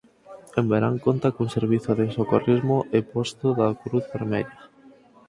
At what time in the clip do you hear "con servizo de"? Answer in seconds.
1.37-2.05